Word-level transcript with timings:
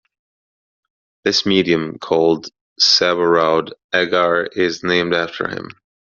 This 1.25 1.45
medium, 1.45 1.99
called 1.99 2.47
Sabouraud 2.79 3.73
agar 3.93 4.45
is 4.45 4.83
named 4.83 5.13
after 5.13 5.47
him. 5.47 5.69